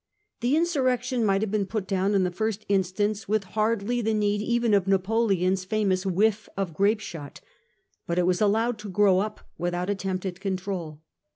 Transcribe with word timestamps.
Tlie 0.41 0.53
insur 0.55 0.83
rection 0.83 1.23
might 1.23 1.41
have 1.43 1.51
been 1.51 1.67
put 1.67 1.85
down 1.85 2.15
in 2.15 2.23
the 2.23 2.31
first 2.31 2.65
in 2.67 2.83
stance 2.83 3.27
with 3.27 3.43
hardly 3.53 4.01
the 4.01 4.15
need 4.15 4.41
even 4.41 4.73
of 4.73 4.87
Napoleon's 4.87 5.63
famous 5.63 6.07
1 6.07 6.15
whiff 6.15 6.49
of 6.57 6.73
grapeshot.' 6.73 7.39
But 8.07 8.17
it 8.17 8.25
was 8.25 8.41
allowed 8.41 8.79
to 8.79 8.89
grow 8.89 9.19
up 9.19 9.41
without 9.59 9.91
attempt 9.91 10.25
at 10.25 10.39
control. 10.39 11.03